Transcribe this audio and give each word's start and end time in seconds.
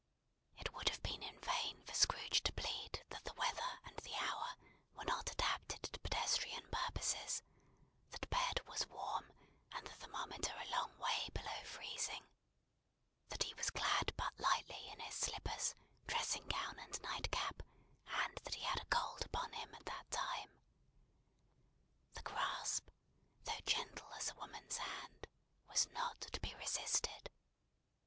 It 0.57 0.73
would 0.73 0.89
have 0.89 1.03
been 1.03 1.21
in 1.21 1.39
vain 1.41 1.83
for 1.85 1.93
Scrooge 1.93 2.41
to 2.41 2.53
plead 2.53 3.03
that 3.11 3.23
the 3.23 3.35
weather 3.35 3.79
and 3.85 3.95
the 3.97 4.15
hour 4.15 4.55
were 4.95 5.03
not 5.05 5.31
adapted 5.31 5.83
to 5.83 5.99
pedestrian 5.99 6.67
purposes; 6.71 7.43
that 8.09 8.27
bed 8.31 8.65
was 8.65 8.87
warm, 8.87 9.31
and 9.71 9.85
the 9.85 9.93
thermometer 9.93 10.55
a 10.59 10.69
long 10.71 10.97
way 10.97 11.29
below 11.35 11.63
freezing; 11.65 12.23
that 13.29 13.43
he 13.43 13.53
was 13.53 13.69
clad 13.69 14.11
but 14.17 14.39
lightly 14.39 14.89
in 14.89 14.99
his 15.01 15.13
slippers, 15.13 15.75
dressing 16.07 16.47
gown, 16.47 16.79
and 16.79 16.99
nightcap; 17.03 17.61
and 18.07 18.37
that 18.37 18.55
he 18.55 18.63
had 18.63 18.79
a 18.81 18.85
cold 18.85 19.23
upon 19.23 19.53
him 19.53 19.75
at 19.75 19.85
that 19.85 20.09
time. 20.09 20.49
The 22.15 22.23
grasp, 22.23 22.89
though 23.43 23.51
gentle 23.67 24.11
as 24.13 24.31
a 24.31 24.35
woman's 24.37 24.77
hand, 24.77 25.27
was 25.67 25.85
not 25.91 26.21
to 26.21 26.39
be 26.39 26.55
resisted. 26.55 27.29